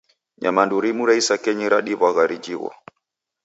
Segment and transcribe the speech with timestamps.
[0.41, 2.69] Nyamandu rimu ra isakenyi radiw'agha rijigho.